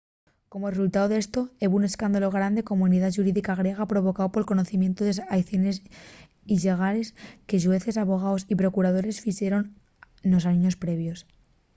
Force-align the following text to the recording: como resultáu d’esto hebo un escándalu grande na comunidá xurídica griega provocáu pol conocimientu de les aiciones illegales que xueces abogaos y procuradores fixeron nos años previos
como 0.51 0.71
resultáu 0.73 1.07
d’esto 1.09 1.39
hebo 1.63 1.75
un 1.79 1.85
escándalu 1.91 2.29
grande 2.37 2.61
na 2.63 2.67
comunidá 2.71 3.07
xurídica 3.15 3.59
griega 3.61 3.91
provocáu 3.93 4.27
pol 4.31 4.49
conocimientu 4.51 5.01
de 5.03 5.11
les 5.13 5.23
aiciones 5.35 5.75
illegales 6.55 7.07
que 7.47 7.61
xueces 7.63 7.95
abogaos 7.97 8.45
y 8.51 8.53
procuradores 8.61 9.21
fixeron 9.25 9.63
nos 10.31 10.43
años 10.53 10.75
previos 10.83 11.19